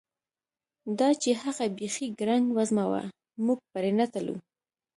[0.99, 3.03] دا چې هغه بیخي ګړنګ وزمه وه،
[3.45, 4.35] موږ پرې نه تلو.